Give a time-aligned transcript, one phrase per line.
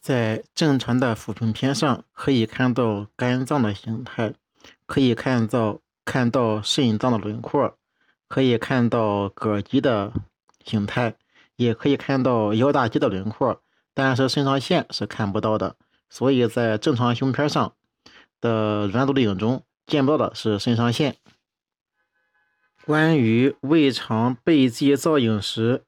[0.00, 4.32] 在正常的腹平片上可以看到肝脏的形态，
[4.86, 7.76] 可以看到看到肾脏的轮廓，
[8.26, 10.12] 可以看到膈肌的
[10.64, 11.16] 形态，
[11.56, 15.76] 也可以看到腰大肌的轮廓，但是肾上腺是看不到的。
[16.08, 17.74] 所以在正常胸片上
[18.40, 21.16] 的软组织影中见不到的是肾上腺。
[22.86, 25.84] 关于胃肠背肌造影时，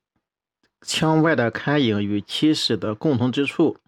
[0.83, 3.79] 腔外的龛影与起始的共同之处，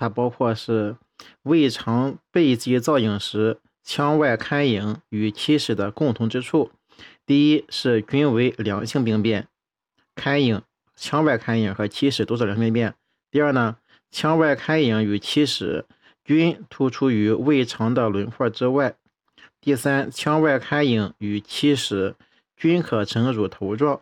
[0.00, 0.96] 它包括是
[1.42, 6.70] 胃肠背肌造影时腔外龛影与起始的共同之处。
[7.26, 9.48] 第一是均为良性病变，
[10.16, 10.62] 龛影、
[10.96, 12.94] 腔外龛影和起始都是良性病变。
[13.30, 13.76] 第二呢，
[14.10, 15.84] 腔外龛影与起始
[16.24, 18.96] 均突出于胃肠的轮廓之外。
[19.60, 22.14] 第三，腔外龛影与起始
[22.56, 24.00] 均可呈乳头状。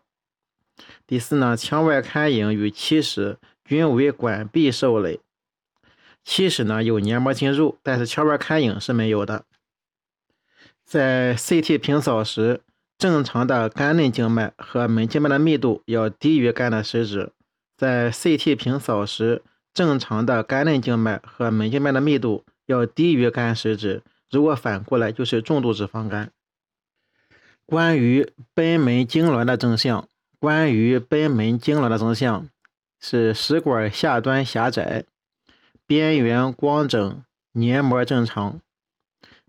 [1.09, 5.18] 第四呢，腔外龛影与起始均为管壁受累，
[6.30, 9.46] 其实呢有黏膜进入，但是腔外龛影是没有的。
[10.84, 12.60] 在 CT 平扫时，
[12.98, 17.32] 正常的肝内静脉和门静脉的密度要低于肝的实质。
[17.79, 24.02] 在 CT 平扫时，正常的肝内静脉和门静脉的密度要低于肝实质。
[24.30, 26.30] 如果反过来，就是重度脂肪肝。
[27.65, 30.06] 关于贲门痉挛的征象。
[30.38, 32.51] 关于贲门痉挛的征象
[33.01, 35.06] 是食管下端狭窄，
[35.88, 38.60] 边缘光整，黏膜正常。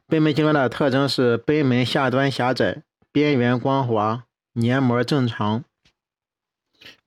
[0.07, 4.23] 贲门痉挛的特征是贲门下端狭窄，边缘光滑，
[4.53, 5.65] 黏膜正常。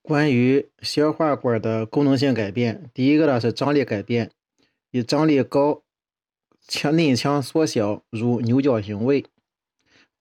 [0.03, 4.29] 关于消化管的功能性改变，第一个呢是张力改变，
[4.91, 5.81] 以张力高，
[6.67, 9.25] 腔内腔缩小，如牛角形胃；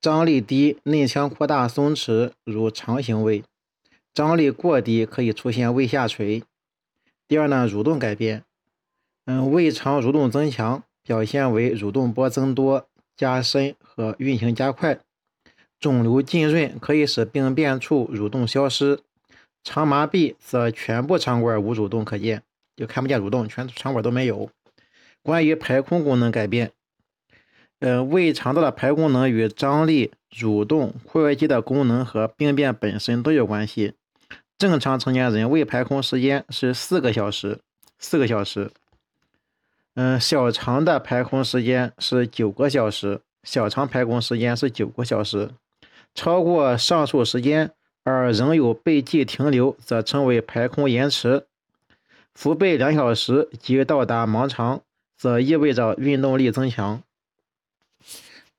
[0.01, 3.45] 张力低，内腔扩大松弛，如肠形胃。
[4.15, 6.43] 张力过低可以出现胃下垂。
[7.29, 8.45] 第二呢，蠕动改变，
[9.27, 14.99] 嗯，胃肠蠕动增强，表现为蠕动波增多、加深和运行加快。
[15.79, 19.01] 肿瘤浸润可以使病变处蠕动消失。
[19.65, 22.43] 肠麻痹则全部肠管无蠕动可见，
[22.77, 24.51] 就看不见蠕动，全肠管都没有。
[25.23, 26.73] 关于排空功能改变，
[27.79, 33.95] 呃，胃肠道的排功能与张力、蠕动、括约肌的功能和病变本身都有关系。
[34.59, 37.61] 正常成年人胃排空时间是四个小时，
[38.01, 38.73] 四个小时。
[39.95, 45.51] 嗯，小肠的排空时间是九个小时，小肠排空时间是九个小时。
[46.15, 47.71] 超过上述时间
[48.05, 51.47] 而仍有背迹停留，则称为排空延迟。
[52.35, 54.83] 腹背两小时即到达盲肠，
[55.17, 57.03] 则意味着运动力增强。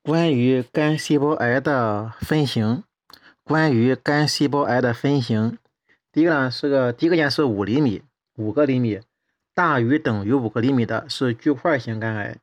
[0.02, 2.84] 关于肝细胞癌的分型，
[3.42, 5.58] 关于肝细胞癌的分型。
[6.12, 8.02] 第一个呢是个第一个键是五厘米，
[8.36, 9.00] 五个厘米，
[9.54, 12.38] 大于等于五个厘米的是巨块型肝癌，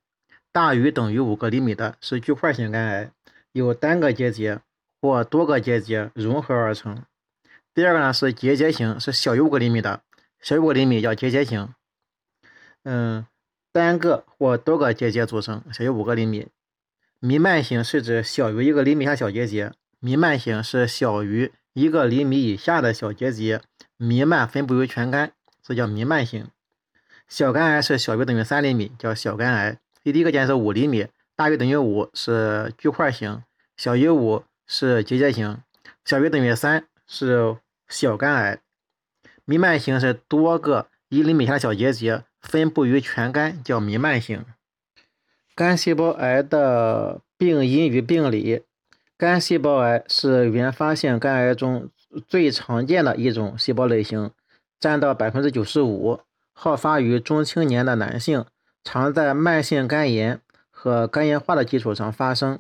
[0.51, 3.11] 大于等于五个厘米的是巨块型肝癌，
[3.51, 4.59] 由单个结节
[5.01, 7.03] 或多个结节融合而成。
[7.73, 10.01] 第二个呢是结节型，是小于五个厘米的，
[10.41, 11.73] 小于五个厘米叫结节型，
[12.83, 13.25] 嗯，
[13.71, 16.47] 单个或多个结节组成，小于五个厘米。
[17.19, 21.51] 弥漫型是指小于一个厘米下小结节，弥漫型是小于。
[21.73, 23.61] 一个厘米以下的小结节
[23.95, 25.31] 弥漫分布于全肝，
[25.63, 26.49] 这叫弥漫型。
[27.31, 29.77] 小肝癌是小于等于三厘米，叫小肝癌。
[30.03, 33.41] 第一个键是五厘米，大于等于五是巨块型，
[33.77, 35.59] 小于五是结节型，
[36.03, 37.55] 小于等于三是
[37.87, 38.59] 小肝癌。
[39.45, 44.43] 弥漫型是多个一厘米下的小结节分布于全肝，叫弥漫型。
[45.55, 48.63] 肝细胞癌的病因与病理。
[49.17, 51.89] 肝细胞癌是原发性肝癌中
[52.27, 54.31] 最常见的一种细胞类型，
[54.81, 56.19] 占到百分之九十五，
[56.63, 58.45] 好发于中青年的男性，
[58.83, 60.39] 常在慢性肝炎
[60.69, 62.59] 和肝硬化的基础上发生。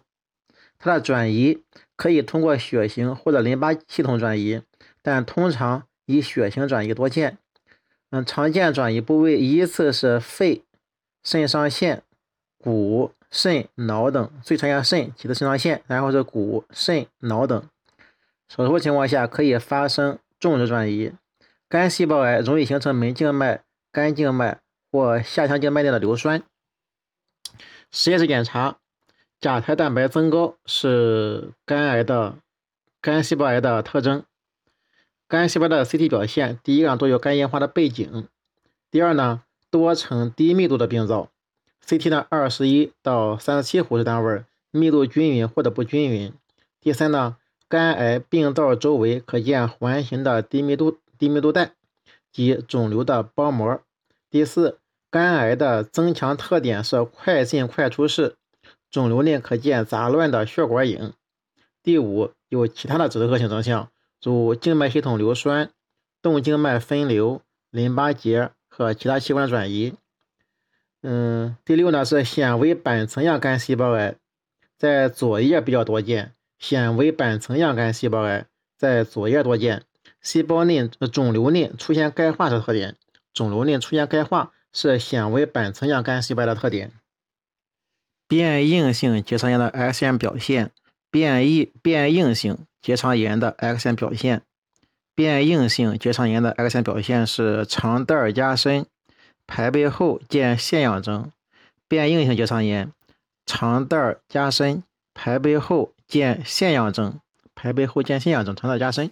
[0.79, 1.61] 它的转移
[1.95, 4.63] 可以通过血型或者淋巴系统转移，
[5.03, 7.37] 但通常以血型转移多见。
[8.09, 10.63] 嗯，常见转移部位依次是肺、
[11.23, 12.01] 肾上腺、
[12.57, 13.11] 骨。
[13.29, 17.63] 肾、脑等最常见肾，其次肾上腺，然后是骨、肾、脑等。
[18.49, 21.13] 少数情况下可以发生种植转移。
[21.69, 23.61] 肝细胞癌容易形成门静脉、
[23.91, 24.59] 肝静脉
[24.91, 26.43] 或下腔静脉内的硫酸。
[27.91, 28.77] 实验室检查，
[29.39, 32.37] 甲胎蛋白增高是肝癌的
[33.01, 34.23] 肝细胞癌的特征。
[35.27, 38.27] 肝细胞的 CT 表现，第一个都有肝硬化的背景，
[38.89, 41.29] 第二呢多呈低密度的病灶。
[41.85, 46.33] CT 呢，二十一到三十七虎视单位，密度均匀或者不均匀。
[46.79, 51.73] 第三呢，肝癌病灶周围可见环形的低密度低密度带
[52.31, 53.81] 及肿瘤的包膜。
[54.29, 54.79] 第四，
[55.09, 58.35] 肝癌的增强特点是快进快出式，
[58.89, 61.13] 肿瘤内可见杂乱的血管影。
[61.83, 63.89] 第五，有其他的指示性征象，
[64.21, 65.71] 如静脉系统硫酸、
[66.21, 69.95] 动静脉分流、淋巴结和其他器官转移。
[71.01, 74.15] 嗯，第六呢是纤维板层样肝细胞癌，
[74.77, 76.33] 在左叶比较多见。
[76.59, 78.45] 纤维板层样肝细胞癌
[78.77, 79.83] 在左叶多见，
[80.21, 82.95] 细胞内肿瘤内出现钙化的特点，
[83.33, 86.91] 肿瘤内出现钙化是纤维板层样肝细胞的特点。
[88.27, 90.71] 变硬性结肠炎的 X 线表现。
[91.09, 94.43] 变异变硬性结肠炎的 X 线表现，
[95.13, 98.85] 变硬性结肠炎的 X 线表现是肠袋加深，
[99.45, 101.29] 排背后见腺样征。
[101.89, 102.93] 变硬性结肠炎，
[103.45, 104.83] 肠袋加深，
[105.13, 107.19] 排背后见腺样征，
[107.53, 109.11] 排背后见腺样征，肠袋加深。